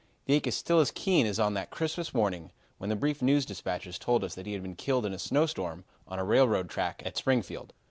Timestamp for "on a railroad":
6.07-6.71